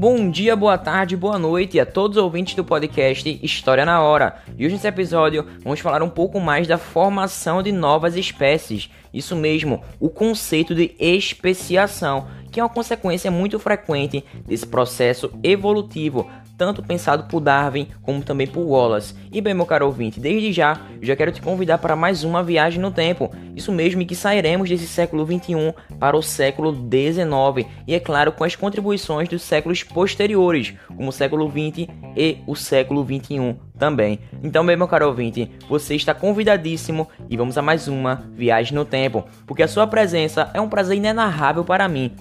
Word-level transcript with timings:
bom 0.00 0.30
dia, 0.30 0.56
boa 0.56 0.78
tarde, 0.78 1.14
boa 1.14 1.38
noite 1.38 1.78
a 1.78 1.84
todos 1.84 2.16
os 2.16 2.22
ouvintes 2.22 2.54
do 2.54 2.64
podcast 2.64 3.38
História 3.42 3.84
na 3.84 4.00
Hora. 4.00 4.36
E 4.56 4.64
hoje 4.64 4.76
nesse 4.76 4.88
episódio 4.88 5.46
vamos 5.62 5.80
falar 5.80 6.02
um 6.02 6.08
pouco 6.08 6.40
mais 6.40 6.66
da 6.66 6.78
formação 6.78 7.62
de 7.62 7.70
novas 7.70 8.16
espécies. 8.16 8.88
Isso 9.12 9.36
mesmo, 9.36 9.84
o 10.00 10.08
conceito 10.08 10.74
de 10.74 10.96
especiação, 10.98 12.28
que 12.50 12.58
é 12.58 12.62
uma 12.62 12.70
consequência 12.70 13.30
muito 13.30 13.58
frequente 13.58 14.24
desse 14.46 14.66
processo 14.66 15.30
evolutivo, 15.42 16.30
tanto 16.60 16.82
pensado 16.82 17.24
por 17.24 17.40
Darwin 17.40 17.88
como 18.02 18.22
também 18.22 18.46
por 18.46 18.60
Wallace. 18.60 19.14
E 19.32 19.40
bem, 19.40 19.54
meu 19.54 19.64
caro 19.64 19.86
ouvinte, 19.86 20.20
desde 20.20 20.52
já 20.52 20.78
já 21.00 21.16
quero 21.16 21.32
te 21.32 21.40
convidar 21.40 21.78
para 21.78 21.96
mais 21.96 22.22
uma 22.22 22.42
viagem 22.42 22.78
no 22.78 22.90
tempo. 22.90 23.34
Isso 23.56 23.72
mesmo, 23.72 24.04
que 24.04 24.14
sairemos 24.14 24.68
desse 24.68 24.86
século 24.86 25.24
21 25.24 25.72
para 25.98 26.18
o 26.18 26.22
século 26.22 26.70
19 26.70 27.66
e 27.86 27.94
é 27.94 27.98
claro 27.98 28.30
com 28.30 28.44
as 28.44 28.54
contribuições 28.54 29.26
dos 29.26 29.40
séculos 29.40 29.82
posteriores, 29.82 30.74
como 30.94 31.08
o 31.08 31.12
século 31.12 31.48
20 31.48 31.88
e 32.14 32.36
o 32.46 32.54
século 32.54 33.02
21 33.04 33.56
também. 33.78 34.18
Então, 34.42 34.64
bem, 34.64 34.76
meu 34.76 34.86
caro 34.86 35.06
ouvinte, 35.06 35.50
você 35.66 35.94
está 35.94 36.12
convidadíssimo 36.12 37.08
e 37.30 37.38
vamos 37.38 37.56
a 37.56 37.62
mais 37.62 37.88
uma 37.88 38.16
viagem 38.34 38.74
no 38.74 38.84
tempo, 38.84 39.24
porque 39.46 39.62
a 39.62 39.68
sua 39.68 39.86
presença 39.86 40.50
é 40.52 40.60
um 40.60 40.68
prazer 40.68 40.98
inenarrável 40.98 41.64
para 41.64 41.88
mim 41.88 42.12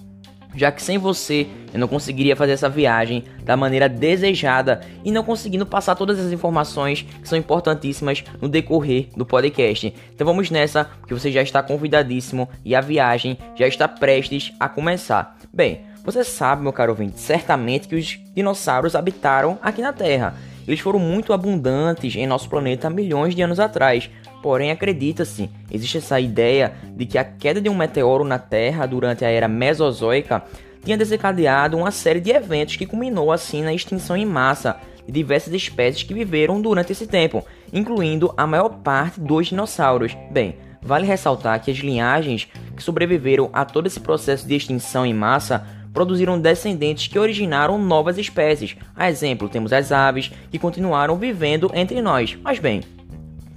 já 0.56 0.72
que 0.72 0.82
sem 0.82 0.98
você 0.98 1.48
eu 1.74 1.80
não 1.80 1.88
conseguiria 1.88 2.36
fazer 2.36 2.54
essa 2.54 2.70
viagem 2.70 3.24
da 3.44 3.56
maneira 3.56 3.88
desejada 3.88 4.82
e 5.04 5.12
não 5.12 5.24
conseguindo 5.24 5.66
passar 5.66 5.96
todas 5.96 6.20
as 6.20 6.32
informações 6.32 7.04
que 7.04 7.30
são 7.30 7.38
importantíssimas 7.38 8.24
no 8.42 8.50
decorrer 8.50 9.08
do 9.16 9.26
podcast. 9.26 9.94
Então 10.14 10.26
vamos 10.26 10.50
nessa, 10.50 10.86
porque 10.86 11.14
você 11.14 11.32
já 11.32 11.42
está 11.42 11.62
convidadíssimo 11.62 12.50
e 12.66 12.76
a 12.76 12.82
viagem 12.82 13.38
já 13.56 13.68
está 13.68 13.88
prestes 13.88 14.54
a 14.60 14.68
começar. 14.68 15.38
Bem, 15.54 15.82
você 16.04 16.24
sabe, 16.24 16.64
meu 16.64 16.74
caro 16.74 16.92
ouvinte, 16.92 17.20
certamente 17.20 17.88
que 17.88 17.96
os 17.96 18.20
dinossauros 18.34 18.96
habitaram 18.96 19.60
aqui 19.62 19.82
na 19.82 19.94
Terra. 19.94 20.36
Eles 20.68 20.80
foram 20.80 21.00
muito 21.00 21.34
abundantes 21.34 22.16
em 22.16 22.28
nosso 22.28 22.50
planeta 22.50 22.90
milhões 22.90 23.36
de 23.36 23.42
anos 23.42 23.60
atrás, 23.60 24.10
Porém, 24.42 24.72
acredita-se, 24.72 25.50
existe 25.72 25.98
essa 25.98 26.20
ideia 26.20 26.74
de 26.96 27.06
que 27.06 27.18
a 27.18 27.24
queda 27.24 27.60
de 27.60 27.70
um 27.70 27.76
meteoro 27.76 28.24
na 28.24 28.40
Terra 28.40 28.86
durante 28.86 29.26
a 29.26 29.30
era 29.30 29.48
Mesozoica 29.48 30.44
tinha 30.84 30.98
desencadeado 30.98 31.78
uma 31.78 31.92
série 31.92 32.22
de 32.22 32.32
eventos 32.32 32.76
que 32.76 32.86
culminou 32.86 33.32
assim 33.32 33.62
na 33.62 33.74
extinção 33.74 34.16
em 34.16 34.26
massa 34.26 34.78
de 35.06 35.12
diversas 35.12 35.54
espécies 35.54 36.04
que 36.04 36.14
viveram 36.14 36.62
durante 36.62 36.92
esse 36.92 37.06
tempo, 37.06 37.46
incluindo 37.74 38.34
a 38.38 38.48
maior 38.48 38.70
parte 38.70 39.20
dos 39.20 39.48
dinossauros. 39.48 40.16
Bem, 40.32 40.56
vale 40.82 41.06
ressaltar 41.06 41.62
que 41.62 41.72
as 41.72 41.78
linhagens 41.78 42.48
que 42.76 42.84
sobreviveram 42.84 43.50
a 43.52 43.66
todo 43.66 43.88
esse 43.88 44.00
processo 44.00 44.48
de 44.48 44.56
extinção 44.56 45.06
em 45.06 45.14
massa 45.14 45.66
produziram 45.94 46.40
descendentes 46.40 47.08
que 47.08 47.20
originaram 47.20 47.78
novas 47.78 48.18
espécies. 48.18 48.78
A 48.96 49.10
exemplo, 49.10 49.50
temos 49.50 49.74
as 49.74 49.92
aves 49.92 50.32
que 50.52 50.60
continuaram 50.60 51.18
vivendo 51.18 51.72
entre 51.74 52.02
nós. 52.02 52.38
Mas 52.44 52.60
bem, 52.60 52.82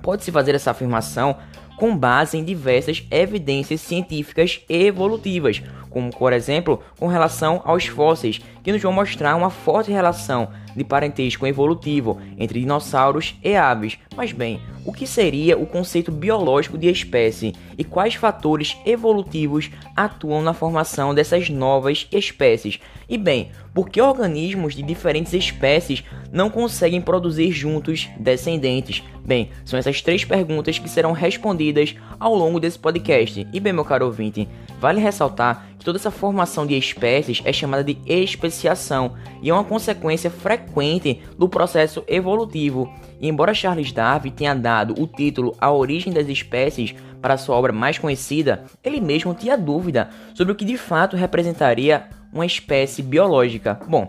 Pode-se 0.02 0.32
fazer 0.32 0.54
essa 0.54 0.72
afirmação 0.72 1.36
com 1.76 1.96
base 1.96 2.36
em 2.36 2.44
diversas 2.44 3.04
evidências 3.10 3.80
científicas 3.80 4.60
evolutivas, 4.68 5.62
como 5.92 6.10
por 6.10 6.32
exemplo 6.32 6.82
com 6.98 7.06
relação 7.06 7.60
aos 7.64 7.86
fósseis, 7.86 8.40
que 8.62 8.72
nos 8.72 8.82
vão 8.82 8.92
mostrar 8.92 9.36
uma 9.36 9.50
forte 9.50 9.90
relação 9.90 10.48
de 10.74 10.84
parentesco 10.84 11.46
evolutivo 11.46 12.18
entre 12.38 12.60
dinossauros 12.60 13.34
e 13.42 13.54
aves. 13.54 13.98
Mas 14.16 14.32
bem, 14.32 14.60
o 14.84 14.92
que 14.92 15.06
seria 15.06 15.56
o 15.56 15.66
conceito 15.66 16.10
biológico 16.10 16.78
de 16.78 16.88
espécie 16.88 17.54
e 17.76 17.84
quais 17.84 18.14
fatores 18.14 18.76
evolutivos 18.84 19.70
atuam 19.96 20.42
na 20.42 20.54
formação 20.54 21.14
dessas 21.14 21.48
novas 21.48 22.08
espécies? 22.10 22.80
E 23.08 23.18
bem, 23.18 23.50
por 23.74 23.88
que 23.88 24.00
organismos 24.00 24.74
de 24.74 24.82
diferentes 24.82 25.32
espécies 25.32 26.02
não 26.32 26.48
conseguem 26.48 27.00
produzir 27.00 27.52
juntos 27.52 28.08
descendentes? 28.18 29.02
Bem, 29.24 29.50
são 29.64 29.78
essas 29.78 30.00
três 30.02 30.24
perguntas 30.24 30.78
que 30.78 30.88
serão 30.88 31.12
respondidas 31.12 31.94
ao 32.18 32.34
longo 32.34 32.58
desse 32.58 32.78
podcast. 32.78 33.46
E 33.52 33.60
bem, 33.60 33.72
meu 33.72 33.84
caro 33.84 34.06
ouvinte, 34.06 34.48
vale 34.80 35.00
ressaltar 35.00 35.68
toda 35.84 35.98
essa 35.98 36.10
formação 36.10 36.66
de 36.66 36.76
espécies 36.76 37.42
é 37.44 37.52
chamada 37.52 37.82
de 37.82 37.98
especiação 38.06 39.12
e 39.42 39.50
é 39.50 39.52
uma 39.54 39.64
consequência 39.64 40.30
frequente 40.30 41.20
do 41.38 41.48
processo 41.48 42.04
evolutivo. 42.06 42.92
E 43.20 43.28
embora 43.28 43.54
Charles 43.54 43.92
Darwin 43.92 44.30
tenha 44.30 44.54
dado 44.54 45.00
o 45.00 45.06
título 45.06 45.54
A 45.60 45.72
Origem 45.72 46.12
das 46.12 46.28
Espécies 46.28 46.94
para 47.20 47.36
sua 47.36 47.56
obra 47.56 47.72
mais 47.72 47.98
conhecida, 47.98 48.64
ele 48.82 49.00
mesmo 49.00 49.34
tinha 49.34 49.56
dúvida 49.56 50.10
sobre 50.34 50.52
o 50.52 50.56
que 50.56 50.64
de 50.64 50.76
fato 50.76 51.16
representaria 51.16 52.08
uma 52.32 52.46
espécie 52.46 53.02
biológica. 53.02 53.78
Bom, 53.88 54.08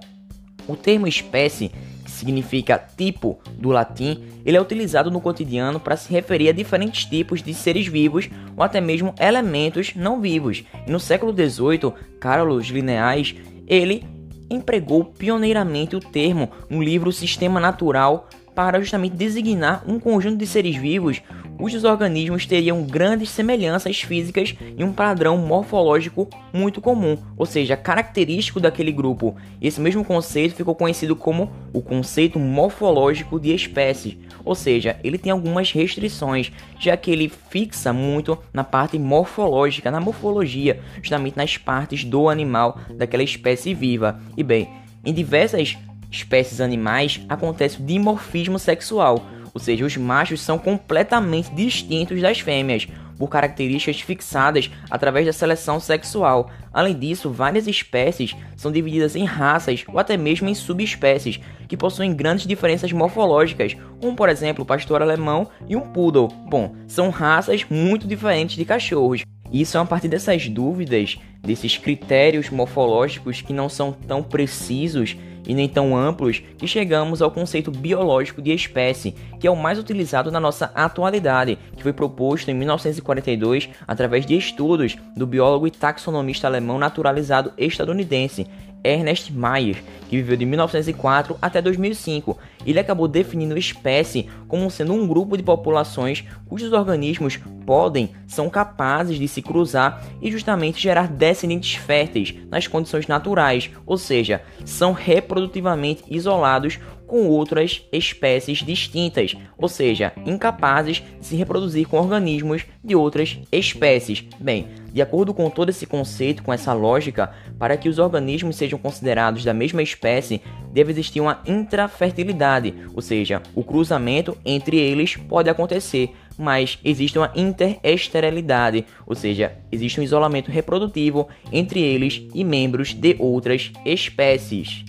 o 0.67 0.75
termo 0.75 1.07
espécie 1.07 1.71
significa 2.13 2.77
tipo 2.77 3.39
do 3.57 3.69
latim, 3.69 4.23
ele 4.45 4.57
é 4.57 4.61
utilizado 4.61 5.11
no 5.11 5.21
cotidiano 5.21 5.79
para 5.79 5.97
se 5.97 6.11
referir 6.11 6.49
a 6.49 6.53
diferentes 6.53 7.05
tipos 7.05 7.41
de 7.41 7.53
seres 7.53 7.87
vivos 7.87 8.29
ou 8.55 8.63
até 8.63 8.79
mesmo 8.79 9.13
elementos 9.19 9.95
não 9.95 10.21
vivos. 10.21 10.63
E 10.87 10.91
no 10.91 10.99
século 10.99 11.33
XVIII, 11.33 11.93
Carlos 12.19 12.67
Linnaeus, 12.67 13.35
ele 13.67 14.05
empregou 14.49 15.05
pioneiramente 15.05 15.95
o 15.95 15.99
termo 15.99 16.49
no 16.69 16.81
livro 16.81 17.11
Sistema 17.11 17.59
Natural 17.59 18.27
para 18.53 18.79
justamente 18.79 19.15
designar 19.15 19.83
um 19.87 19.99
conjunto 19.99 20.37
de 20.37 20.45
seres 20.45 20.75
vivos 20.75 21.21
cujos 21.57 21.83
organismos 21.83 22.45
teriam 22.45 22.83
grandes 22.83 23.29
semelhanças 23.29 24.01
físicas 24.01 24.55
e 24.77 24.83
um 24.83 24.91
padrão 24.91 25.37
morfológico 25.37 26.29
muito 26.51 26.81
comum, 26.81 27.17
ou 27.37 27.45
seja, 27.45 27.77
característico 27.77 28.59
daquele 28.59 28.91
grupo. 28.91 29.35
Esse 29.61 29.79
mesmo 29.79 30.03
conceito 30.03 30.55
ficou 30.55 30.75
conhecido 30.75 31.15
como 31.15 31.51
o 31.71 31.81
conceito 31.81 32.37
morfológico 32.37 33.39
de 33.39 33.53
espécies, 33.53 34.17
ou 34.43 34.55
seja, 34.55 34.97
ele 35.03 35.17
tem 35.17 35.31
algumas 35.31 35.71
restrições, 35.71 36.51
já 36.79 36.97
que 36.97 37.11
ele 37.11 37.31
fixa 37.49 37.93
muito 37.93 38.37
na 38.53 38.63
parte 38.63 38.99
morfológica, 38.99 39.89
na 39.89 39.99
morfologia, 39.99 40.79
justamente 41.01 41.37
nas 41.37 41.57
partes 41.57 42.03
do 42.03 42.27
animal 42.29 42.77
daquela 42.95 43.23
espécie 43.23 43.73
viva. 43.73 44.19
E 44.35 44.43
bem, 44.43 44.69
em 45.05 45.13
diversas 45.13 45.77
espécies 46.11 46.61
animais 46.61 47.21
acontece 47.27 47.81
o 47.81 47.85
dimorfismo 47.85 48.59
sexual, 48.59 49.25
ou 49.53 49.59
seja, 49.59 49.85
os 49.85 49.95
machos 49.95 50.41
são 50.41 50.57
completamente 50.57 51.53
distintos 51.53 52.21
das 52.21 52.39
fêmeas, 52.39 52.87
por 53.17 53.29
características 53.29 54.01
fixadas 54.01 54.69
através 54.89 55.25
da 55.25 55.33
seleção 55.33 55.79
sexual. 55.79 56.49
Além 56.73 56.97
disso, 56.97 57.29
várias 57.29 57.67
espécies 57.67 58.35
são 58.55 58.71
divididas 58.71 59.15
em 59.15 59.23
raças 59.23 59.83
ou 59.87 59.99
até 59.99 60.17
mesmo 60.17 60.49
em 60.49 60.55
subespécies, 60.55 61.39
que 61.67 61.77
possuem 61.77 62.13
grandes 62.13 62.47
diferenças 62.47 62.91
morfológicas, 62.91 63.75
como 64.01 64.15
por 64.15 64.29
exemplo 64.29 64.63
o 64.63 64.67
pastor 64.67 65.01
alemão 65.01 65.47
e 65.67 65.75
um 65.75 65.81
poodle. 65.81 66.27
Bom, 66.49 66.75
são 66.87 67.09
raças 67.09 67.65
muito 67.69 68.07
diferentes 68.07 68.55
de 68.55 68.65
cachorros. 68.65 69.21
Isso 69.51 69.77
é 69.77 69.79
a 69.79 69.85
partir 69.85 70.07
dessas 70.07 70.49
dúvidas, 70.49 71.17
desses 71.43 71.77
critérios 71.77 72.49
morfológicos 72.49 73.41
que 73.41 73.53
não 73.53 73.67
são 73.67 73.91
tão 73.91 74.23
precisos 74.23 75.17
e 75.45 75.53
nem 75.53 75.67
tão 75.67 75.95
amplos 75.95 76.41
que 76.57 76.65
chegamos 76.65 77.21
ao 77.21 77.29
conceito 77.29 77.69
biológico 77.69 78.41
de 78.41 78.51
espécie, 78.51 79.13
que 79.39 79.45
é 79.45 79.51
o 79.51 79.55
mais 79.55 79.77
utilizado 79.77 80.31
na 80.31 80.39
nossa 80.39 80.71
atualidade, 80.73 81.57
que 81.75 81.83
foi 81.83 81.91
proposto 81.91 82.49
em 82.49 82.53
1942 82.53 83.69
através 83.85 84.25
de 84.25 84.37
estudos 84.37 84.95
do 85.15 85.27
biólogo 85.27 85.67
e 85.67 85.71
taxonomista 85.71 86.47
alemão 86.47 86.79
naturalizado 86.79 87.51
estadunidense 87.57 88.47
Ernest 88.83 89.31
Mayr, 89.31 89.83
que 90.09 90.17
viveu 90.17 90.35
de 90.35 90.45
1904 90.45 91.37
até 91.41 91.61
2005. 91.61 92.37
Ele 92.65 92.79
acabou 92.79 93.07
definindo 93.07 93.57
espécie 93.57 94.29
como 94.47 94.69
sendo 94.69 94.93
um 94.93 95.07
grupo 95.07 95.37
de 95.37 95.43
populações 95.43 96.23
cujos 96.47 96.71
organismos 96.71 97.39
podem, 97.65 98.11
são 98.27 98.49
capazes 98.49 99.17
de 99.17 99.27
se 99.27 99.41
cruzar 99.41 100.03
e 100.21 100.31
justamente 100.31 100.81
gerar 100.81 101.07
descendentes 101.07 101.75
férteis 101.75 102.35
nas 102.49 102.67
condições 102.67 103.07
naturais, 103.07 103.69
ou 103.85 103.97
seja, 103.97 104.41
são 104.65 104.91
reprodutivamente 104.91 106.03
isolados 106.09 106.79
com 107.07 107.27
outras 107.27 107.83
espécies 107.91 108.59
distintas, 108.59 109.35
ou 109.57 109.67
seja, 109.67 110.13
incapazes 110.25 111.03
de 111.19 111.25
se 111.25 111.35
reproduzir 111.35 111.87
com 111.87 111.97
organismos 111.97 112.65
de 112.83 112.95
outras 112.95 113.39
espécies. 113.51 114.23
Bem, 114.39 114.67
de 114.91 115.01
acordo 115.01 115.33
com 115.33 115.49
todo 115.49 115.69
esse 115.69 115.85
conceito, 115.85 116.43
com 116.43 116.53
essa 116.53 116.73
lógica, 116.73 117.31
para 117.57 117.77
que 117.77 117.89
os 117.89 117.99
organismos 117.99 118.55
sejam 118.55 118.77
considerados 118.77 119.43
da 119.43 119.53
mesma 119.53 119.81
espécie, 119.81 120.41
deve 120.71 120.91
existir 120.91 121.19
uma 121.19 121.41
intrafertilidade, 121.45 122.73
ou 122.93 123.01
seja, 123.01 123.41
o 123.55 123.63
cruzamento 123.63 124.37
entre 124.45 124.77
eles 124.77 125.15
pode 125.15 125.49
acontecer, 125.49 126.11
mas 126.37 126.79
existe 126.83 127.17
uma 127.17 127.31
interesterilidade, 127.35 128.85
ou 129.05 129.15
seja, 129.15 129.53
existe 129.71 129.99
um 129.99 130.03
isolamento 130.03 130.51
reprodutivo 130.51 131.27
entre 131.51 131.79
eles 131.79 132.23
e 132.33 132.43
membros 132.43 132.93
de 132.93 133.15
outras 133.19 133.71
espécies. 133.85 134.83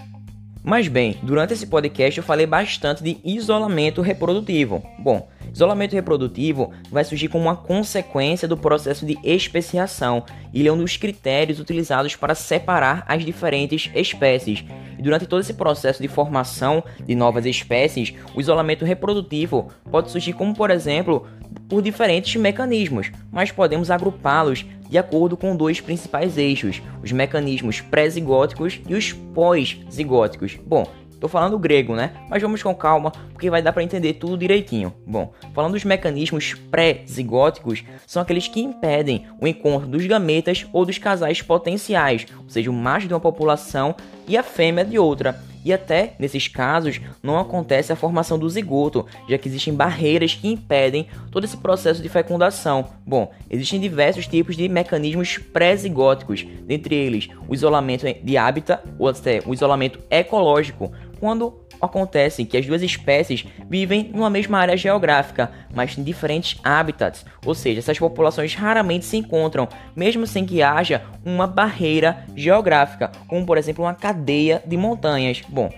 Mas 0.67 0.89
bem, 0.89 1.19
durante 1.23 1.53
esse 1.53 1.67
podcast 1.67 2.17
eu 2.17 2.25
falei 2.25 2.47
bastante 2.47 3.05
de 3.05 3.19
isolamento 3.23 4.01
reprodutivo. 4.01 4.83
Bom, 4.99 5.29
Isolamento 5.53 5.95
reprodutivo 5.95 6.73
vai 6.91 7.05
surgir 7.05 7.29
como 7.29 7.45
uma 7.45 7.57
consequência 7.57 8.49
do 8.49 8.57
processo 8.57 9.07
de 9.07 9.19
especiação. 9.23 10.25
Ele 10.53 10.69
é 10.69 10.73
um 10.73 10.79
dos 10.79 10.97
critérios 10.97 11.61
utilizados 11.61 12.17
para 12.17 12.35
separar 12.35 13.05
as 13.07 13.25
diferentes 13.25 13.91
espécies. 13.95 14.65
E 14.99 15.03
durante 15.03 15.27
todo 15.27 15.41
esse 15.41 15.55
processo 15.55 16.01
de 16.01 16.09
formação 16.09 16.83
de 17.05 17.15
novas 17.15 17.47
espécies, 17.47 18.15
o 18.35 18.41
isolamento 18.41 18.85
reprodutivo 18.85 19.71
pode 19.91 20.11
surgir 20.11 20.33
como, 20.33 20.55
por 20.55 20.71
exemplo, 20.71 21.27
por 21.69 21.83
diferentes 21.83 22.35
mecanismos, 22.37 23.11
mas 23.31 23.51
podemos 23.51 23.91
agrupá-los 23.91 24.65
de 24.89 24.99
acordo 24.99 25.37
com 25.37 25.57
dois 25.57 25.81
principais 25.81 26.39
eixos: 26.39 26.83
os 27.03 27.11
mecanismos 27.11 27.81
pré-zigóticos 27.81 28.81
e 28.89 28.95
os 28.95 29.13
pós-zigóticos. 29.13 30.57
Bom, 30.67 30.87
Tô 31.25 31.29
falando 31.29 31.59
grego, 31.59 31.97
né? 31.97 32.13
Mas 32.29 32.43
vamos 32.43 32.63
com 32.63 32.75
calma, 32.75 33.11
porque 33.33 33.49
vai 33.49 33.63
dar 33.63 33.73
para 33.73 33.83
entender 33.83 34.13
tudo 34.13 34.37
direitinho. 34.37 34.93
Bom, 35.07 35.33
falando 35.55 35.73
dos 35.73 35.83
mecanismos 35.83 36.53
pré-zigóticos, 36.71 37.83
são 38.07 38.21
aqueles 38.21 38.47
que 38.47 38.61
impedem 38.61 39.25
o 39.41 39.47
encontro 39.47 39.89
dos 39.89 40.05
gametas 40.05 40.67
ou 40.71 40.85
dos 40.85 40.99
casais 40.99 41.41
potenciais, 41.41 42.27
ou 42.43 42.51
seja, 42.51 42.71
o 42.71 42.75
macho 42.75 43.09
de 43.09 43.15
uma 43.15 43.21
população 43.21 43.95
e 44.29 44.37
a 44.37 44.43
fêmea 44.43 44.85
de 44.85 44.99
outra. 44.99 45.43
E 45.65 45.73
até 45.73 46.13
nesses 46.19 46.47
casos 46.47 47.01
não 47.23 47.39
acontece 47.39 47.91
a 47.91 47.97
formação 47.97 48.39
do 48.39 48.49
zigoto, 48.51 49.07
já 49.27 49.39
que 49.39 49.49
existem 49.49 49.73
barreiras 49.73 50.35
que 50.35 50.47
impedem 50.47 51.07
todo 51.31 51.45
esse 51.45 51.57
processo 51.57 52.03
de 52.03 52.09
fecundação. 52.11 52.87
Bom, 53.07 53.33
existem 53.51 53.81
diversos 53.81 54.27
tipos 54.27 54.57
de 54.57 54.69
mecanismos 54.69 55.39
pré-zigóticos, 55.39 56.47
dentre 56.67 56.95
eles 56.95 57.31
o 57.49 57.55
isolamento 57.55 58.05
de 58.23 58.37
hábitat 58.37 58.83
ou 58.99 59.09
até 59.09 59.41
o 59.47 59.55
isolamento 59.55 59.99
ecológico, 60.11 60.93
quando 61.25 61.55
acontece 61.81 62.45
que 62.45 62.55
as 62.55 62.67
duas 62.67 62.83
espécies 62.83 63.47
vivem 63.67 64.11
numa 64.13 64.29
mesma 64.29 64.59
área 64.59 64.77
geográfica, 64.77 65.51
mas 65.75 65.97
em 65.97 66.03
diferentes 66.03 66.61
hábitats, 66.63 67.25
ou 67.47 67.55
seja, 67.55 67.79
essas 67.79 67.99
populações 67.99 68.55
raramente 68.55 69.07
se 69.07 69.17
encontram, 69.17 69.67
mesmo 69.97 70.27
sem 70.27 70.45
que 70.45 70.63
haja 70.63 71.03
uma 71.25 71.47
barreira 71.47 72.27
geográfica, 72.37 73.11
como 73.27 73.47
por 73.47 73.57
exemplo 73.57 73.87
uma 73.87 73.95
cadeia 73.95 74.63
de 74.67 74.77
montanhas. 74.77 75.41
Bom, 75.49 75.71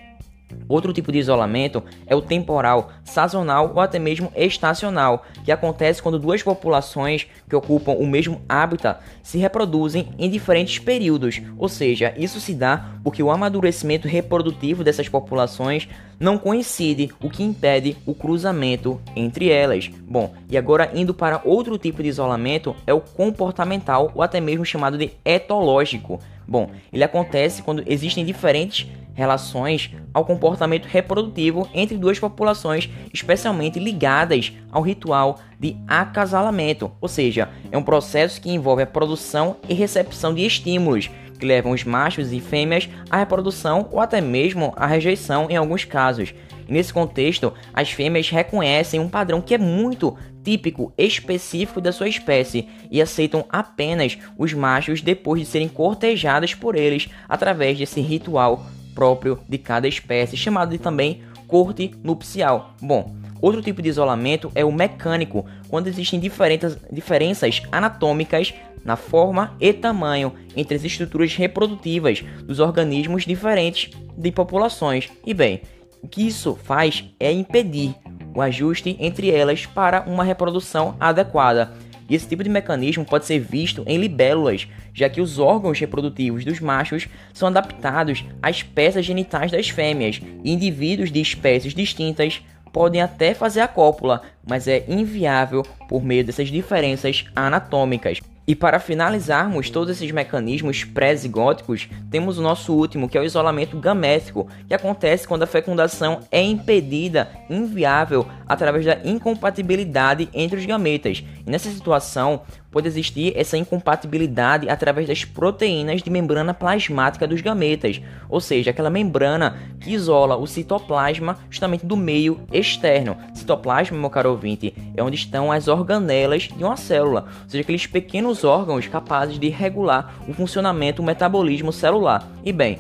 Outro 0.68 0.92
tipo 0.92 1.12
de 1.12 1.18
isolamento 1.18 1.82
é 2.06 2.14
o 2.14 2.22
temporal, 2.22 2.90
sazonal 3.06 3.72
ou 3.74 3.80
até 3.80 3.98
mesmo 3.98 4.30
estacional, 4.36 5.24
que 5.44 5.50
acontece 5.50 6.02
quando 6.02 6.18
duas 6.18 6.42
populações 6.42 7.26
que 7.48 7.56
ocupam 7.56 7.92
o 7.92 8.06
mesmo 8.06 8.42
hábitat 8.48 9.00
se 9.22 9.38
reproduzem 9.38 10.08
em 10.18 10.28
diferentes 10.28 10.78
períodos, 10.78 11.40
ou 11.56 11.68
seja, 11.68 12.12
isso 12.18 12.40
se 12.40 12.52
dá 12.52 12.90
porque 13.02 13.22
o 13.22 13.30
amadurecimento 13.30 14.06
reprodutivo 14.06 14.84
dessas 14.84 15.08
populações 15.08 15.88
não 16.18 16.38
coincide, 16.38 17.12
o 17.20 17.30
que 17.30 17.42
impede 17.42 17.96
o 18.04 18.14
cruzamento 18.14 19.00
entre 19.14 19.50
elas. 19.50 19.88
Bom, 20.08 20.34
e 20.50 20.56
agora 20.56 20.90
indo 20.94 21.14
para 21.14 21.40
outro 21.44 21.78
tipo 21.78 22.02
de 22.02 22.08
isolamento 22.08 22.74
é 22.86 22.92
o 22.92 23.00
comportamental 23.00 24.10
ou 24.14 24.22
até 24.22 24.40
mesmo 24.40 24.64
chamado 24.64 24.98
de 24.98 25.12
etológico. 25.24 26.18
Bom, 26.48 26.70
ele 26.92 27.04
acontece 27.04 27.62
quando 27.62 27.82
existem 27.86 28.24
diferentes 28.24 28.88
relações 29.14 29.90
ao 30.12 30.24
comportamento 30.24 30.86
reprodutivo 30.86 31.68
entre 31.74 31.96
duas 31.96 32.18
populações, 32.18 32.88
especialmente 33.12 33.78
ligadas 33.78 34.52
ao 34.70 34.82
ritual 34.82 35.40
de 35.58 35.76
acasalamento, 35.86 36.90
ou 37.00 37.08
seja, 37.08 37.48
é 37.70 37.78
um 37.78 37.82
processo 37.82 38.40
que 38.40 38.50
envolve 38.50 38.82
a 38.82 38.86
produção 38.86 39.56
e 39.68 39.74
recepção 39.74 40.34
de 40.34 40.44
estímulos 40.44 41.10
que 41.36 41.46
levam 41.46 41.72
os 41.72 41.84
machos 41.84 42.32
e 42.32 42.40
fêmeas 42.40 42.88
à 43.10 43.18
reprodução 43.18 43.88
ou 43.92 44.00
até 44.00 44.20
mesmo 44.20 44.72
à 44.76 44.86
rejeição 44.86 45.48
em 45.50 45.56
alguns 45.56 45.84
casos. 45.84 46.34
E 46.68 46.72
nesse 46.72 46.92
contexto, 46.92 47.52
as 47.72 47.90
fêmeas 47.90 48.28
reconhecem 48.28 48.98
um 48.98 49.08
padrão 49.08 49.40
que 49.40 49.54
é 49.54 49.58
muito 49.58 50.16
típico, 50.42 50.92
específico 50.96 51.80
da 51.80 51.92
sua 51.92 52.08
espécie 52.08 52.68
e 52.90 53.02
aceitam 53.02 53.44
apenas 53.48 54.16
os 54.38 54.52
machos 54.52 55.02
depois 55.02 55.40
de 55.40 55.46
serem 55.46 55.68
cortejadas 55.68 56.54
por 56.54 56.76
eles 56.76 57.08
através 57.28 57.78
desse 57.78 58.00
ritual 58.00 58.64
próprio 58.94 59.38
de 59.48 59.58
cada 59.58 59.86
espécie, 59.86 60.36
chamado 60.36 60.70
de 60.70 60.78
também 60.78 61.22
corte 61.46 61.92
nupcial. 62.02 62.74
Bom, 62.80 63.14
outro 63.40 63.62
tipo 63.62 63.82
de 63.82 63.88
isolamento 63.88 64.50
é 64.54 64.64
o 64.64 64.72
mecânico, 64.72 65.46
quando 65.68 65.86
existem 65.86 66.18
diferentes, 66.18 66.76
diferenças 66.90 67.62
anatômicas 67.70 68.54
na 68.84 68.96
forma 68.96 69.56
e 69.60 69.72
tamanho 69.72 70.32
entre 70.56 70.76
as 70.76 70.84
estruturas 70.84 71.34
reprodutivas 71.34 72.22
dos 72.44 72.60
organismos 72.60 73.24
diferentes 73.24 73.90
de 74.16 74.30
populações. 74.30 75.10
E 75.26 75.34
bem, 75.34 75.60
o 76.02 76.08
que 76.08 76.26
isso 76.26 76.54
faz 76.54 77.04
é 77.18 77.32
impedir 77.32 77.96
o 78.34 78.40
ajuste 78.40 78.96
entre 79.00 79.30
elas 79.30 79.66
para 79.66 80.02
uma 80.02 80.22
reprodução 80.22 80.94
adequada. 81.00 81.72
E 82.08 82.14
esse 82.14 82.28
tipo 82.28 82.44
de 82.44 82.50
mecanismo 82.50 83.04
pode 83.04 83.26
ser 83.26 83.38
visto 83.38 83.82
em 83.86 83.98
libélulas, 83.98 84.68
já 84.94 85.08
que 85.08 85.20
os 85.20 85.38
órgãos 85.38 85.78
reprodutivos 85.78 86.44
dos 86.44 86.60
machos 86.60 87.08
são 87.32 87.48
adaptados 87.48 88.24
às 88.40 88.62
peças 88.62 89.04
genitais 89.04 89.50
das 89.50 89.68
fêmeas, 89.68 90.20
e 90.44 90.52
indivíduos 90.52 91.10
de 91.10 91.20
espécies 91.20 91.74
distintas 91.74 92.42
podem 92.72 93.00
até 93.00 93.34
fazer 93.34 93.60
a 93.60 93.68
cópula, 93.68 94.22
mas 94.46 94.68
é 94.68 94.84
inviável 94.86 95.62
por 95.88 96.04
meio 96.04 96.24
dessas 96.24 96.48
diferenças 96.48 97.24
anatômicas. 97.34 98.20
E 98.46 98.54
para 98.54 98.78
finalizarmos 98.78 99.70
todos 99.70 99.90
esses 99.90 100.12
mecanismos 100.12 100.84
pré-zigóticos, 100.84 101.88
temos 102.10 102.38
o 102.38 102.42
nosso 102.42 102.72
último, 102.72 103.08
que 103.08 103.18
é 103.18 103.20
o 103.20 103.24
isolamento 103.24 103.76
gamético, 103.78 104.48
que 104.68 104.74
acontece 104.74 105.26
quando 105.26 105.42
a 105.42 105.48
fecundação 105.48 106.20
é 106.30 106.40
impedida, 106.40 107.28
inviável, 107.50 108.24
através 108.46 108.86
da 108.86 108.98
incompatibilidade 109.04 110.28
entre 110.32 110.60
os 110.60 110.64
gametas. 110.66 111.24
E 111.44 111.50
nessa 111.50 111.70
situação, 111.70 112.42
pode 112.76 112.88
existir 112.88 113.32
essa 113.34 113.56
incompatibilidade 113.56 114.68
através 114.68 115.08
das 115.08 115.24
proteínas 115.24 116.02
de 116.02 116.10
membrana 116.10 116.52
plasmática 116.52 117.26
dos 117.26 117.40
gametas, 117.40 118.02
ou 118.28 118.38
seja, 118.38 118.70
aquela 118.70 118.90
membrana 118.90 119.56
que 119.80 119.94
isola 119.94 120.36
o 120.36 120.46
citoplasma 120.46 121.38
justamente 121.48 121.86
do 121.86 121.96
meio 121.96 122.38
externo. 122.52 123.16
Citoplasma, 123.32 123.96
meu 123.96 124.10
caro 124.10 124.30
ouvinte, 124.30 124.74
é 124.94 125.02
onde 125.02 125.16
estão 125.16 125.50
as 125.50 125.68
organelas 125.68 126.50
de 126.54 126.62
uma 126.62 126.76
célula, 126.76 127.24
ou 127.44 127.48
seja, 127.48 127.62
aqueles 127.62 127.86
pequenos 127.86 128.44
órgãos 128.44 128.86
capazes 128.86 129.38
de 129.38 129.48
regular 129.48 130.14
o 130.28 130.34
funcionamento, 130.34 131.00
o 131.00 131.04
metabolismo 131.06 131.72
celular. 131.72 132.30
E 132.44 132.52
bem, 132.52 132.78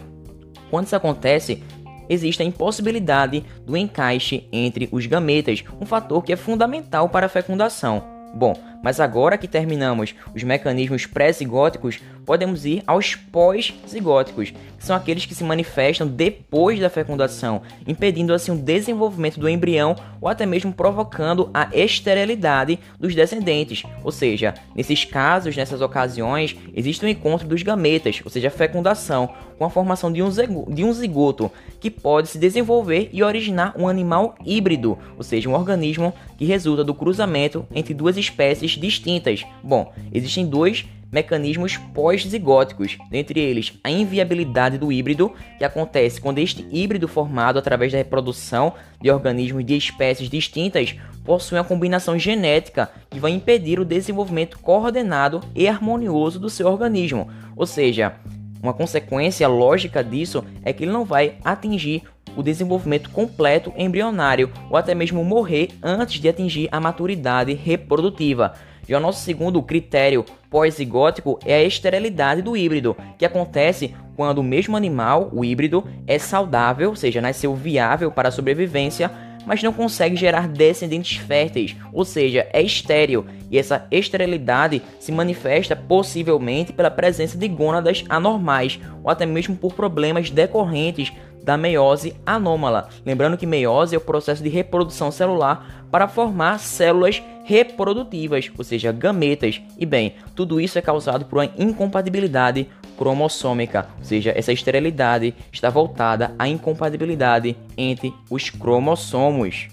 quando 0.70 0.84
isso 0.84 0.96
acontece, 0.96 1.62
existe 2.06 2.42
a 2.42 2.44
impossibilidade 2.44 3.42
do 3.64 3.74
encaixe 3.74 4.46
entre 4.52 4.90
os 4.92 5.06
gametas, 5.06 5.64
um 5.80 5.86
fator 5.86 6.22
que 6.22 6.34
é 6.34 6.36
fundamental 6.36 7.08
para 7.08 7.24
a 7.24 7.30
fecundação. 7.30 8.14
Bom, 8.34 8.52
mas 8.86 9.00
agora 9.00 9.36
que 9.36 9.48
terminamos 9.48 10.14
os 10.32 10.44
mecanismos 10.44 11.06
pré-zigóticos, 11.06 11.98
podemos 12.24 12.64
ir 12.64 12.84
aos 12.86 13.16
pós-zigóticos, 13.16 14.50
que 14.50 14.84
são 14.84 14.94
aqueles 14.94 15.26
que 15.26 15.34
se 15.34 15.42
manifestam 15.42 16.06
depois 16.06 16.78
da 16.78 16.88
fecundação, 16.88 17.62
impedindo 17.84 18.32
assim 18.32 18.52
o 18.52 18.56
desenvolvimento 18.56 19.40
do 19.40 19.48
embrião 19.48 19.96
ou 20.20 20.28
até 20.28 20.46
mesmo 20.46 20.72
provocando 20.72 21.50
a 21.52 21.68
esterilidade 21.72 22.78
dos 22.98 23.12
descendentes. 23.12 23.82
Ou 24.04 24.12
seja, 24.12 24.54
nesses 24.72 25.04
casos, 25.04 25.56
nessas 25.56 25.80
ocasiões, 25.80 26.56
existe 26.72 27.04
o 27.04 27.08
um 27.08 27.10
encontro 27.10 27.48
dos 27.48 27.64
gametas, 27.64 28.20
ou 28.24 28.30
seja, 28.30 28.46
a 28.48 28.52
fecundação, 28.52 29.30
com 29.58 29.64
a 29.64 29.70
formação 29.70 30.12
de 30.12 30.22
um, 30.22 30.30
de 30.68 30.84
um 30.84 30.92
zigoto, 30.92 31.50
que 31.80 31.90
pode 31.90 32.28
se 32.28 32.38
desenvolver 32.38 33.08
e 33.12 33.22
originar 33.22 33.74
um 33.76 33.88
animal 33.88 34.34
híbrido, 34.44 34.98
ou 35.16 35.22
seja, 35.22 35.48
um 35.48 35.54
organismo 35.54 36.12
que 36.36 36.44
resulta 36.44 36.84
do 36.84 36.94
cruzamento 36.94 37.66
entre 37.74 37.94
duas 37.94 38.16
espécies 38.16 38.75
distintas. 38.76 39.44
Bom, 39.62 39.92
existem 40.12 40.46
dois 40.46 40.84
mecanismos 41.10 41.76
pós-zigóticos, 41.94 42.98
dentre 43.10 43.40
eles 43.40 43.78
a 43.82 43.90
inviabilidade 43.90 44.76
do 44.76 44.90
híbrido, 44.90 45.32
que 45.56 45.64
acontece 45.64 46.20
quando 46.20 46.38
este 46.38 46.66
híbrido 46.70 47.06
formado 47.06 47.58
através 47.58 47.92
da 47.92 47.98
reprodução 47.98 48.74
de 49.00 49.10
organismos 49.10 49.64
de 49.64 49.76
espécies 49.76 50.28
distintas 50.28 50.96
possui 51.24 51.58
uma 51.58 51.64
combinação 51.64 52.18
genética 52.18 52.90
que 53.10 53.18
vai 53.18 53.32
impedir 53.32 53.80
o 53.80 53.84
desenvolvimento 53.84 54.58
coordenado 54.58 55.40
e 55.54 55.68
harmonioso 55.68 56.38
do 56.38 56.50
seu 56.50 56.66
organismo. 56.66 57.28
Ou 57.56 57.66
seja, 57.66 58.16
uma 58.62 58.72
consequência 58.72 59.46
lógica 59.48 60.02
disso 60.02 60.44
é 60.62 60.72
que 60.72 60.84
ele 60.84 60.92
não 60.92 61.04
vai 61.04 61.36
atingir 61.44 62.02
o 62.36 62.42
desenvolvimento 62.42 63.10
completo 63.10 63.72
embrionário 63.76 64.52
ou 64.70 64.76
até 64.76 64.94
mesmo 64.94 65.24
morrer 65.24 65.70
antes 65.82 66.20
de 66.20 66.28
atingir 66.28 66.68
a 66.70 66.78
maturidade 66.78 67.54
reprodutiva. 67.54 68.52
Já 68.88 68.98
o 68.98 69.00
nosso 69.00 69.24
segundo 69.24 69.60
critério 69.62 70.24
pós-zigótico 70.48 71.40
é 71.44 71.56
a 71.56 71.64
esterilidade 71.64 72.40
do 72.40 72.56
híbrido, 72.56 72.96
que 73.18 73.24
acontece 73.24 73.94
quando 74.14 74.38
o 74.38 74.44
mesmo 74.44 74.76
animal, 74.76 75.28
o 75.32 75.44
híbrido, 75.44 75.84
é 76.06 76.18
saudável, 76.18 76.90
ou 76.90 76.96
seja, 76.96 77.20
nasceu 77.20 77.54
viável 77.54 78.12
para 78.12 78.28
a 78.28 78.32
sobrevivência, 78.32 79.10
mas 79.44 79.62
não 79.62 79.72
consegue 79.72 80.16
gerar 80.16 80.48
descendentes 80.48 81.18
férteis, 81.18 81.76
ou 81.92 82.04
seja, 82.04 82.46
é 82.52 82.60
estéril, 82.60 83.26
e 83.50 83.58
essa 83.58 83.86
esterilidade 83.90 84.82
se 84.98 85.12
manifesta 85.12 85.76
possivelmente 85.76 86.72
pela 86.72 86.90
presença 86.90 87.38
de 87.38 87.46
gônadas 87.46 88.04
anormais, 88.08 88.80
ou 89.04 89.10
até 89.10 89.24
mesmo 89.24 89.54
por 89.56 89.74
problemas 89.74 90.30
decorrentes 90.30 91.12
da 91.46 91.56
meiose 91.56 92.12
anômala. 92.26 92.88
Lembrando 93.06 93.38
que 93.38 93.46
meiose 93.46 93.94
é 93.94 93.98
o 93.98 94.00
processo 94.00 94.42
de 94.42 94.48
reprodução 94.48 95.12
celular 95.12 95.86
para 95.92 96.08
formar 96.08 96.58
células 96.58 97.22
reprodutivas, 97.44 98.50
ou 98.58 98.64
seja, 98.64 98.90
gametas. 98.90 99.62
E 99.78 99.86
bem, 99.86 100.14
tudo 100.34 100.60
isso 100.60 100.76
é 100.76 100.82
causado 100.82 101.24
por 101.24 101.38
uma 101.38 101.52
incompatibilidade 101.56 102.66
cromossômica, 102.98 103.86
ou 103.98 104.04
seja, 104.04 104.32
essa 104.34 104.52
esterilidade 104.52 105.34
está 105.52 105.70
voltada 105.70 106.34
à 106.36 106.48
incompatibilidade 106.48 107.56
entre 107.76 108.12
os 108.28 108.50
cromossomos. 108.50 109.68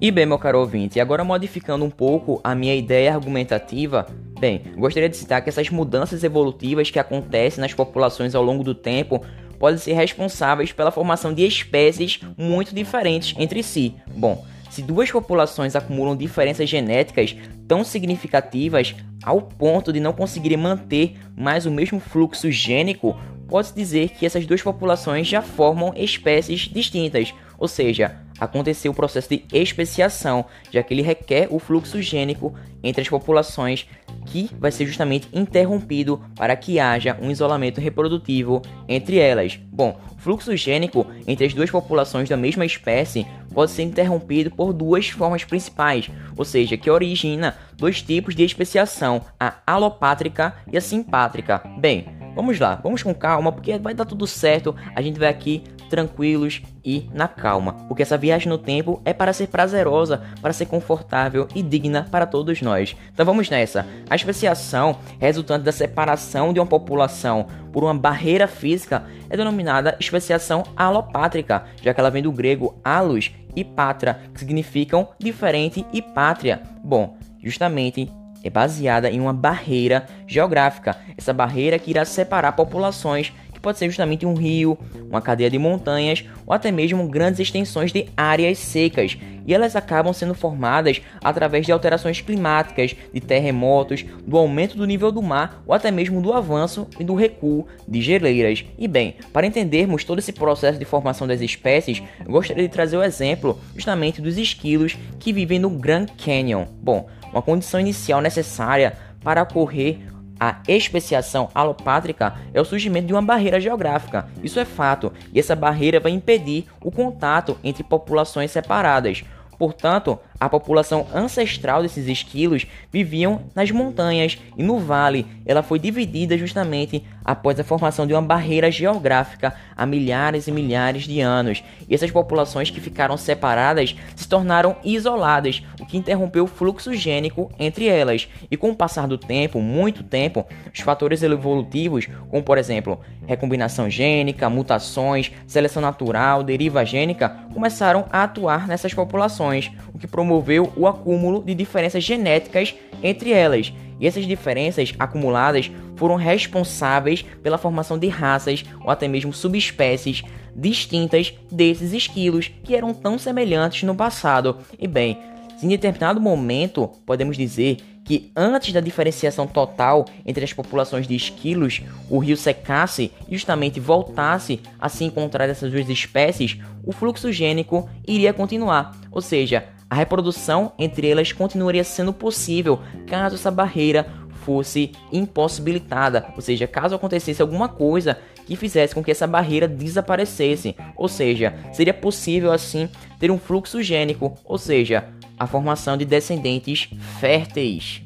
E 0.00 0.10
bem, 0.10 0.26
meu 0.26 0.38
caro 0.38 0.60
ouvinte, 0.60 0.98
agora 0.98 1.22
modificando 1.22 1.84
um 1.84 1.90
pouco 1.90 2.40
a 2.42 2.54
minha 2.54 2.74
ideia 2.74 3.14
argumentativa, 3.14 4.06
bem, 4.40 4.62
gostaria 4.76 5.08
de 5.08 5.16
citar 5.16 5.42
que 5.42 5.48
essas 5.48 5.70
mudanças 5.70 6.24
evolutivas 6.24 6.90
que 6.90 6.98
acontecem 6.98 7.60
nas 7.60 7.74
populações 7.74 8.34
ao 8.34 8.42
longo 8.42 8.64
do 8.64 8.74
tempo 8.74 9.22
podem 9.58 9.78
ser 9.78 9.92
responsáveis 9.94 10.72
pela 10.72 10.90
formação 10.90 11.32
de 11.32 11.46
espécies 11.46 12.20
muito 12.36 12.74
diferentes 12.74 13.34
entre 13.38 13.62
si. 13.62 13.94
Bom, 14.14 14.44
se 14.70 14.82
duas 14.82 15.10
populações 15.10 15.74
acumulam 15.74 16.16
diferenças 16.16 16.68
genéticas 16.68 17.34
tão 17.66 17.82
significativas 17.82 18.94
ao 19.22 19.42
ponto 19.42 19.92
de 19.92 20.00
não 20.00 20.12
conseguirem 20.12 20.56
manter 20.58 21.16
mais 21.36 21.66
o 21.66 21.70
mesmo 21.70 21.98
fluxo 21.98 22.50
gênico, 22.50 23.18
pode-se 23.48 23.74
dizer 23.74 24.10
que 24.10 24.24
essas 24.24 24.46
duas 24.46 24.62
populações 24.62 25.26
já 25.26 25.42
formam 25.42 25.92
espécies 25.96 26.60
distintas, 26.60 27.34
ou 27.58 27.66
seja, 27.66 28.20
aconteceu 28.38 28.92
o 28.92 28.94
processo 28.94 29.28
de 29.28 29.44
especiação, 29.52 30.44
já 30.70 30.82
que 30.82 30.94
ele 30.94 31.02
requer 31.02 31.48
o 31.50 31.58
fluxo 31.58 32.00
gênico 32.00 32.54
entre 32.82 33.02
as 33.02 33.08
populações, 33.08 33.86
que 34.26 34.50
vai 34.58 34.70
ser 34.70 34.86
justamente 34.86 35.28
interrompido 35.32 36.22
para 36.36 36.54
que 36.56 36.78
haja 36.78 37.16
um 37.20 37.30
isolamento 37.30 37.80
reprodutivo 37.80 38.62
entre 38.88 39.18
elas. 39.18 39.58
Bom, 39.72 39.98
o 40.12 40.20
fluxo 40.20 40.56
gênico 40.56 41.06
entre 41.26 41.46
as 41.46 41.54
duas 41.54 41.70
populações 41.70 42.28
da 42.28 42.36
mesma 42.36 42.64
espécie 42.64 43.26
pode 43.52 43.70
ser 43.70 43.82
interrompido 43.82 44.50
por 44.50 44.72
duas 44.72 45.08
formas 45.08 45.44
principais, 45.44 46.10
ou 46.36 46.44
seja, 46.44 46.76
que 46.76 46.90
origina 46.90 47.56
dois 47.76 48.02
tipos 48.02 48.34
de 48.34 48.44
especiação, 48.44 49.22
a 49.38 49.54
alopátrica 49.66 50.54
e 50.70 50.76
a 50.76 50.80
simpátrica. 50.80 51.62
Bem, 51.78 52.06
vamos 52.34 52.58
lá, 52.58 52.76
vamos 52.76 53.02
com 53.02 53.14
calma, 53.14 53.50
porque 53.50 53.78
vai 53.78 53.94
dar 53.94 54.04
tudo 54.04 54.26
certo, 54.26 54.76
a 54.94 55.02
gente 55.02 55.18
vai 55.18 55.28
aqui 55.28 55.64
tranquilos 55.88 56.62
e 56.84 57.08
na 57.12 57.26
calma, 57.26 57.72
porque 57.88 58.02
essa 58.02 58.16
viagem 58.16 58.48
no 58.48 58.58
tempo 58.58 59.00
é 59.04 59.12
para 59.12 59.32
ser 59.32 59.48
prazerosa, 59.48 60.22
para 60.40 60.52
ser 60.52 60.66
confortável 60.66 61.48
e 61.54 61.62
digna 61.62 62.06
para 62.10 62.26
todos 62.26 62.62
nós. 62.62 62.96
Então 63.12 63.26
vamos 63.26 63.50
nessa. 63.50 63.86
A 64.08 64.14
especiação 64.14 64.98
resultante 65.18 65.64
da 65.64 65.72
separação 65.72 66.52
de 66.52 66.60
uma 66.60 66.66
população 66.66 67.46
por 67.72 67.82
uma 67.82 67.94
barreira 67.94 68.46
física 68.46 69.04
é 69.28 69.36
denominada 69.36 69.96
especiação 70.00 70.62
alopátrica, 70.76 71.64
já 71.82 71.92
que 71.92 72.00
ela 72.00 72.10
vem 72.10 72.22
do 72.22 72.32
grego 72.32 72.78
alus 72.84 73.30
e 73.54 73.64
patra, 73.64 74.20
que 74.32 74.40
significam 74.40 75.08
diferente 75.18 75.84
e 75.92 76.00
pátria. 76.00 76.62
Bom, 76.82 77.16
justamente 77.42 78.10
é 78.42 78.50
baseada 78.50 79.10
em 79.10 79.20
uma 79.20 79.32
barreira 79.32 80.06
geográfica, 80.26 80.96
essa 81.16 81.32
barreira 81.32 81.78
que 81.78 81.90
irá 81.90 82.04
separar 82.04 82.52
populações 82.52 83.32
que 83.58 83.62
pode 83.62 83.76
ser 83.76 83.86
justamente 83.86 84.24
um 84.24 84.34
rio, 84.34 84.78
uma 85.10 85.20
cadeia 85.20 85.50
de 85.50 85.58
montanhas 85.58 86.24
ou 86.46 86.54
até 86.54 86.70
mesmo 86.70 87.06
grandes 87.08 87.40
extensões 87.40 87.92
de 87.92 88.06
áreas 88.16 88.58
secas, 88.58 89.18
e 89.44 89.52
elas 89.52 89.74
acabam 89.74 90.12
sendo 90.12 90.34
formadas 90.34 91.02
através 91.24 91.66
de 91.66 91.72
alterações 91.72 92.20
climáticas, 92.20 92.94
de 93.12 93.20
terremotos, 93.20 94.04
do 94.26 94.38
aumento 94.38 94.76
do 94.76 94.86
nível 94.86 95.10
do 95.10 95.22
mar 95.22 95.62
ou 95.66 95.74
até 95.74 95.90
mesmo 95.90 96.22
do 96.22 96.32
avanço 96.32 96.86
e 97.00 97.04
do 97.04 97.14
recuo 97.14 97.66
de 97.86 98.00
geleiras. 98.00 98.64
E 98.78 98.86
bem, 98.86 99.16
para 99.32 99.46
entendermos 99.46 100.04
todo 100.04 100.20
esse 100.20 100.32
processo 100.32 100.78
de 100.78 100.84
formação 100.84 101.26
das 101.26 101.40
espécies, 101.40 102.02
eu 102.24 102.30
gostaria 102.30 102.62
de 102.62 102.72
trazer 102.72 102.96
o 102.96 103.02
exemplo 103.02 103.58
justamente 103.74 104.22
dos 104.22 104.38
esquilos 104.38 104.96
que 105.18 105.32
vivem 105.32 105.58
no 105.58 105.70
Grand 105.70 106.06
Canyon. 106.22 106.66
Bom, 106.80 107.08
uma 107.32 107.42
condição 107.42 107.80
inicial 107.80 108.20
necessária 108.20 108.96
para 109.24 109.42
ocorrer 109.42 109.98
a 110.38 110.60
especiação 110.68 111.48
alopátrica 111.54 112.34
é 112.54 112.60
o 112.60 112.64
surgimento 112.64 113.06
de 113.06 113.12
uma 113.12 113.22
barreira 113.22 113.60
geográfica. 113.60 114.28
Isso 114.42 114.60
é 114.60 114.64
fato, 114.64 115.12
e 115.32 115.38
essa 115.38 115.56
barreira 115.56 116.00
vai 116.00 116.12
impedir 116.12 116.66
o 116.80 116.90
contato 116.90 117.58
entre 117.64 117.82
populações 117.82 118.50
separadas. 118.50 119.24
Portanto, 119.58 120.18
a 120.40 120.48
população 120.48 121.06
ancestral 121.12 121.82
desses 121.82 122.06
esquilos 122.06 122.66
viviam 122.92 123.42
nas 123.54 123.70
montanhas 123.70 124.38
e 124.56 124.62
no 124.62 124.78
vale. 124.78 125.26
Ela 125.44 125.62
foi 125.62 125.78
dividida 125.78 126.38
justamente 126.38 127.04
após 127.24 127.58
a 127.60 127.64
formação 127.64 128.06
de 128.06 128.14
uma 128.14 128.22
barreira 128.22 128.70
geográfica 128.70 129.54
há 129.76 129.84
milhares 129.84 130.46
e 130.46 130.52
milhares 130.52 131.02
de 131.02 131.20
anos. 131.20 131.62
E 131.88 131.94
essas 131.94 132.10
populações 132.10 132.70
que 132.70 132.80
ficaram 132.80 133.16
separadas 133.16 133.94
se 134.16 134.28
tornaram 134.28 134.76
isoladas, 134.84 135.62
o 135.80 135.84
que 135.84 135.98
interrompeu 135.98 136.44
o 136.44 136.46
fluxo 136.48 136.94
gênico 136.94 137.50
entre 137.58 137.86
elas. 137.86 138.28
E 138.50 138.56
com 138.56 138.70
o 138.70 138.76
passar 138.76 139.06
do 139.06 139.18
tempo, 139.18 139.60
muito 139.60 140.02
tempo, 140.02 140.46
os 140.72 140.80
fatores 140.80 141.22
evolutivos, 141.22 142.08
como 142.30 142.42
por 142.42 142.56
exemplo, 142.56 143.00
recombinação 143.26 143.90
gênica, 143.90 144.48
mutações, 144.48 145.30
seleção 145.46 145.82
natural, 145.82 146.42
deriva 146.42 146.84
gênica, 146.84 147.28
começaram 147.52 148.06
a 148.10 148.22
atuar 148.22 148.66
nessas 148.66 148.94
populações, 148.94 149.70
o 149.92 149.98
que 149.98 150.06
promoveu 150.06 150.27
o 150.76 150.86
acúmulo 150.86 151.42
de 151.42 151.54
diferenças 151.54 152.04
genéticas 152.04 152.74
entre 153.02 153.32
elas. 153.32 153.72
E 154.00 154.06
essas 154.06 154.26
diferenças 154.26 154.94
acumuladas 154.98 155.70
foram 155.96 156.14
responsáveis 156.14 157.22
pela 157.42 157.58
formação 157.58 157.98
de 157.98 158.08
raças 158.08 158.64
ou 158.84 158.90
até 158.90 159.08
mesmo 159.08 159.32
subespécies 159.32 160.22
distintas 160.54 161.34
desses 161.50 161.92
esquilos 161.92 162.50
que 162.62 162.74
eram 162.74 162.94
tão 162.94 163.18
semelhantes 163.18 163.82
no 163.82 163.94
passado. 163.94 164.58
E 164.78 164.86
bem, 164.86 165.18
em 165.62 165.68
determinado 165.68 166.20
momento 166.20 166.90
podemos 167.04 167.36
dizer 167.36 167.78
que 168.08 168.32
antes 168.34 168.72
da 168.72 168.80
diferenciação 168.80 169.46
total 169.46 170.06
entre 170.24 170.42
as 170.42 170.54
populações 170.54 171.06
de 171.06 171.14
esquilos, 171.14 171.82
o 172.08 172.18
rio 172.18 172.38
secasse 172.38 173.12
e 173.28 173.34
justamente 173.34 173.78
voltasse 173.78 174.62
a 174.80 174.88
se 174.88 175.04
encontrar 175.04 175.46
essas 175.46 175.70
duas 175.70 175.90
espécies, 175.90 176.56
o 176.82 176.90
fluxo 176.90 177.30
gênico 177.30 177.86
iria 178.06 178.32
continuar, 178.32 178.96
ou 179.12 179.20
seja, 179.20 179.66
a 179.90 179.94
reprodução 179.94 180.72
entre 180.78 181.06
elas 181.06 181.32
continuaria 181.32 181.84
sendo 181.84 182.14
possível 182.14 182.80
caso 183.06 183.34
essa 183.34 183.50
barreira 183.50 184.06
fosse 184.42 184.92
impossibilitada, 185.12 186.28
ou 186.34 186.40
seja, 186.40 186.66
caso 186.66 186.94
acontecesse 186.94 187.42
alguma 187.42 187.68
coisa 187.68 188.16
que 188.46 188.56
fizesse 188.56 188.94
com 188.94 189.04
que 189.04 189.10
essa 189.10 189.26
barreira 189.26 189.68
desaparecesse, 189.68 190.74
ou 190.96 191.08
seja, 191.08 191.54
seria 191.74 191.92
possível 191.92 192.50
assim 192.50 192.88
ter 193.20 193.30
um 193.30 193.38
fluxo 193.38 193.82
gênico, 193.82 194.34
ou 194.46 194.56
seja, 194.56 195.12
a 195.38 195.46
formação 195.46 195.96
de 195.96 196.04
descendentes 196.04 196.88
férteis. 197.20 198.02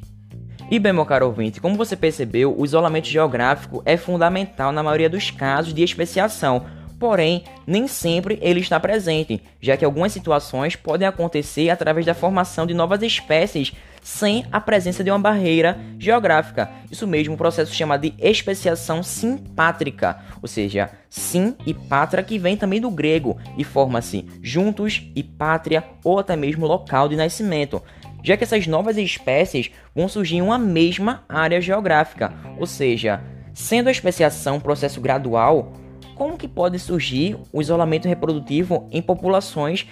E 0.71 0.79
bem, 0.79 0.93
meu 0.93 1.05
caro 1.05 1.27
ouvinte, 1.27 1.59
como 1.59 1.75
você 1.75 1.95
percebeu, 1.95 2.57
o 2.57 2.65
isolamento 2.65 3.07
geográfico 3.07 3.81
é 3.85 3.97
fundamental 3.97 4.71
na 4.71 4.81
maioria 4.81 5.09
dos 5.09 5.29
casos 5.29 5.73
de 5.73 5.83
especiação, 5.83 6.65
porém, 6.99 7.43
nem 7.67 7.87
sempre 7.87 8.39
ele 8.41 8.59
está 8.59 8.79
presente, 8.79 9.41
já 9.61 9.75
que 9.75 9.85
algumas 9.85 10.13
situações 10.13 10.75
podem 10.75 11.07
acontecer 11.07 11.69
através 11.69 12.05
da 12.05 12.13
formação 12.13 12.65
de 12.65 12.73
novas 12.73 13.01
espécies 13.01 13.73
sem 14.03 14.45
a 14.51 14.59
presença 14.59 15.03
de 15.03 15.09
uma 15.09 15.19
barreira 15.19 15.79
geográfica. 15.97 16.69
Isso 16.91 17.07
mesmo, 17.07 17.33
um 17.33 17.37
processo 17.37 17.73
chamado 17.73 18.01
de 18.01 18.13
especiação 18.19 19.01
simpátrica, 19.01 20.19
ou 20.41 20.47
seja, 20.47 20.91
sim 21.09 21.55
e 21.65 21.73
pátria 21.73 22.23
que 22.23 22.37
vem 22.37 22.57
também 22.57 22.81
do 22.81 22.91
grego 22.91 23.37
e 23.57 23.63
forma-se 23.63 24.27
juntos 24.41 25.09
e 25.15 25.23
pátria 25.23 25.83
ou 26.03 26.19
até 26.19 26.35
mesmo 26.35 26.67
local 26.67 27.07
de 27.07 27.15
nascimento 27.15 27.81
já 28.23 28.37
que 28.37 28.43
essas 28.45 28.65
novas 28.65 28.97
espécies 28.97 29.69
vão 29.93 30.07
surgir 30.07 30.37
em 30.37 30.41
uma 30.41 30.57
mesma 30.57 31.25
área 31.27 31.59
geográfica, 31.59 32.33
ou 32.57 32.65
seja, 32.65 33.21
sendo 33.53 33.89
a 33.89 33.91
especiação 33.91 34.55
um 34.55 34.61
processo 34.61 35.01
gradual, 35.01 35.73
como 36.15 36.37
que 36.37 36.47
pode 36.47 36.79
surgir 36.79 37.37
o 37.51 37.61
isolamento 37.61 38.07
reprodutivo 38.07 38.87
em 38.91 39.01
populações 39.01 39.85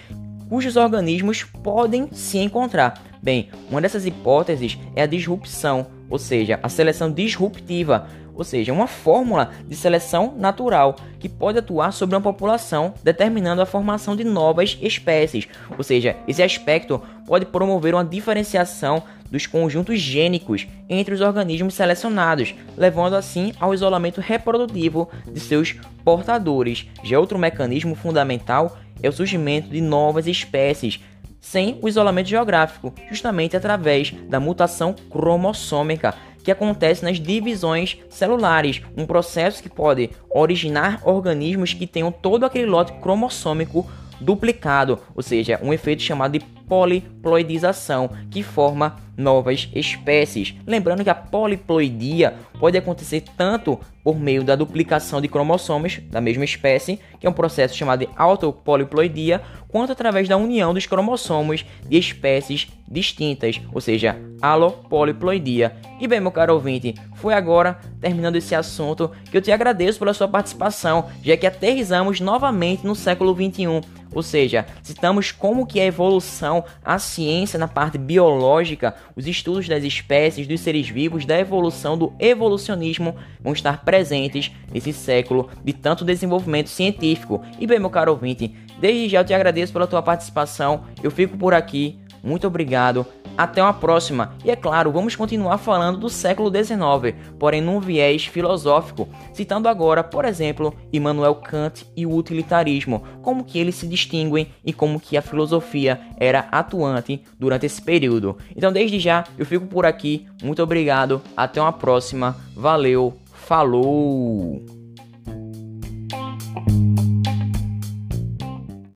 cujos 0.48 0.76
organismos 0.76 1.44
podem 1.44 2.08
se 2.12 2.38
encontrar? 2.38 3.11
Bem, 3.22 3.50
uma 3.70 3.80
dessas 3.80 4.04
hipóteses 4.04 4.76
é 4.96 5.02
a 5.02 5.06
disrupção, 5.06 5.86
ou 6.10 6.18
seja, 6.18 6.58
a 6.60 6.68
seleção 6.68 7.08
disruptiva, 7.08 8.08
ou 8.34 8.42
seja, 8.42 8.72
uma 8.72 8.88
fórmula 8.88 9.52
de 9.64 9.76
seleção 9.76 10.34
natural 10.36 10.96
que 11.20 11.28
pode 11.28 11.56
atuar 11.56 11.92
sobre 11.92 12.16
uma 12.16 12.20
população, 12.20 12.94
determinando 13.04 13.62
a 13.62 13.66
formação 13.66 14.16
de 14.16 14.24
novas 14.24 14.76
espécies. 14.82 15.46
Ou 15.78 15.84
seja, 15.84 16.16
esse 16.26 16.42
aspecto 16.42 17.00
pode 17.24 17.46
promover 17.46 17.94
uma 17.94 18.04
diferenciação 18.04 19.04
dos 19.30 19.46
conjuntos 19.46 20.00
gênicos 20.00 20.66
entre 20.88 21.14
os 21.14 21.20
organismos 21.20 21.74
selecionados, 21.74 22.56
levando 22.76 23.14
assim 23.14 23.52
ao 23.60 23.72
isolamento 23.72 24.20
reprodutivo 24.20 25.08
de 25.32 25.38
seus 25.38 25.76
portadores. 26.04 26.88
Já 27.04 27.20
outro 27.20 27.38
mecanismo 27.38 27.94
fundamental 27.94 28.76
é 29.00 29.08
o 29.08 29.12
surgimento 29.12 29.68
de 29.68 29.80
novas 29.80 30.26
espécies 30.26 31.00
sem 31.42 31.78
o 31.82 31.88
isolamento 31.88 32.28
geográfico, 32.28 32.94
justamente 33.10 33.56
através 33.56 34.12
da 34.28 34.38
mutação 34.38 34.94
cromossômica, 35.10 36.14
que 36.42 36.50
acontece 36.50 37.04
nas 37.04 37.20
divisões 37.20 37.98
celulares, 38.08 38.80
um 38.96 39.04
processo 39.04 39.62
que 39.62 39.68
pode 39.68 40.10
originar 40.30 41.00
organismos 41.04 41.74
que 41.74 41.86
tenham 41.86 42.10
todo 42.10 42.46
aquele 42.46 42.66
lote 42.66 42.92
cromossômico 42.94 43.88
duplicado, 44.20 45.00
ou 45.14 45.22
seja, 45.22 45.58
um 45.62 45.72
efeito 45.72 46.02
chamado 46.02 46.38
de 46.38 46.44
poliploidização, 46.72 48.08
que 48.30 48.42
forma 48.42 48.96
novas 49.14 49.68
espécies. 49.74 50.54
Lembrando 50.66 51.04
que 51.04 51.10
a 51.10 51.14
poliploidia 51.14 52.32
pode 52.58 52.78
acontecer 52.78 53.24
tanto 53.36 53.78
por 54.02 54.18
meio 54.18 54.42
da 54.42 54.56
duplicação 54.56 55.20
de 55.20 55.28
cromossomos 55.28 56.00
da 56.10 56.18
mesma 56.18 56.46
espécie, 56.46 56.98
que 57.20 57.26
é 57.26 57.30
um 57.30 57.34
processo 57.34 57.76
chamado 57.76 57.98
de 57.98 58.08
autopoliploidia, 58.16 59.42
quanto 59.68 59.92
através 59.92 60.30
da 60.30 60.38
união 60.38 60.72
dos 60.72 60.86
cromossomos 60.86 61.62
de 61.86 61.98
espécies 61.98 62.68
distintas, 62.90 63.60
ou 63.70 63.80
seja, 63.82 64.16
alopoliploidia. 64.40 65.76
E 66.00 66.08
bem, 66.08 66.20
meu 66.20 66.32
caro 66.32 66.54
ouvinte, 66.54 66.94
foi 67.16 67.34
agora, 67.34 67.78
terminando 68.00 68.36
esse 68.36 68.54
assunto, 68.54 69.10
que 69.30 69.36
eu 69.36 69.42
te 69.42 69.52
agradeço 69.52 69.98
pela 69.98 70.14
sua 70.14 70.26
participação, 70.26 71.10
já 71.22 71.36
que 71.36 71.46
aterrizamos 71.46 72.18
novamente 72.18 72.86
no 72.86 72.94
século 72.94 73.34
21 73.34 73.82
ou 74.14 74.22
seja, 74.22 74.66
citamos 74.82 75.32
como 75.32 75.66
que 75.66 75.80
a 75.80 75.84
evolução, 75.84 76.61
a 76.84 76.98
ciência 76.98 77.58
na 77.58 77.68
parte 77.68 77.98
biológica, 77.98 78.94
os 79.16 79.26
estudos 79.26 79.68
das 79.68 79.84
espécies, 79.84 80.46
dos 80.46 80.60
seres 80.60 80.88
vivos, 80.88 81.24
da 81.24 81.38
evolução, 81.38 81.96
do 81.96 82.12
evolucionismo 82.18 83.16
vão 83.40 83.52
estar 83.52 83.84
presentes 83.84 84.50
nesse 84.72 84.92
século 84.92 85.50
de 85.64 85.72
tanto 85.72 86.04
desenvolvimento 86.04 86.68
científico. 86.68 87.42
E 87.58 87.66
bem, 87.66 87.78
meu 87.78 87.90
caro 87.90 88.12
ouvinte, 88.12 88.54
desde 88.80 89.08
já 89.08 89.20
eu 89.20 89.24
te 89.24 89.34
agradeço 89.34 89.72
pela 89.72 89.86
tua 89.86 90.02
participação. 90.02 90.84
Eu 91.02 91.10
fico 91.10 91.36
por 91.36 91.54
aqui. 91.54 91.98
Muito 92.22 92.46
obrigado. 92.46 93.06
Até 93.36 93.62
uma 93.62 93.72
próxima. 93.72 94.34
E 94.44 94.50
é 94.50 94.56
claro, 94.56 94.92
vamos 94.92 95.16
continuar 95.16 95.58
falando 95.58 95.98
do 95.98 96.08
século 96.08 96.50
XIX, 96.50 97.16
porém 97.38 97.60
num 97.60 97.80
viés 97.80 98.26
filosófico, 98.26 99.08
citando 99.32 99.68
agora, 99.68 100.04
por 100.04 100.24
exemplo, 100.24 100.74
Immanuel 100.92 101.36
Kant 101.36 101.86
e 101.96 102.04
o 102.04 102.14
utilitarismo, 102.14 103.02
como 103.22 103.44
que 103.44 103.58
eles 103.58 103.74
se 103.74 103.86
distinguem 103.86 104.48
e 104.64 104.72
como 104.72 105.00
que 105.00 105.16
a 105.16 105.22
filosofia 105.22 106.00
era 106.18 106.46
atuante 106.52 107.22
durante 107.38 107.66
esse 107.66 107.80
período. 107.80 108.36
Então, 108.54 108.72
desde 108.72 108.98
já, 108.98 109.24
eu 109.38 109.46
fico 109.46 109.66
por 109.66 109.86
aqui. 109.86 110.26
Muito 110.42 110.62
obrigado. 110.62 111.22
Até 111.36 111.60
uma 111.60 111.72
próxima. 111.72 112.36
Valeu. 112.54 113.16
Falou. 113.32 114.81